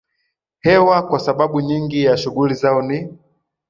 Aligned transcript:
hewa 0.61 1.07
kwa 1.07 1.19
sababu 1.19 1.61
nyingi 1.61 2.03
ya 2.03 2.17
shughuli 2.17 2.53
zao 2.53 2.81
ni 2.81 3.17